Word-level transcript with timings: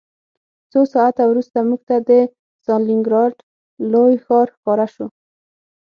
څو 0.71 0.81
ساعته 0.93 1.23
وروسته 1.27 1.57
موږ 1.69 1.81
ته 1.89 1.95
د 2.09 2.11
ستالینګراډ 2.61 3.33
لوی 3.91 4.13
ښار 4.25 4.47
ښکاره 4.55 4.87
شو 4.93 5.07